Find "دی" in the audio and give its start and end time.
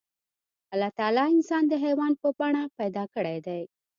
3.47-3.61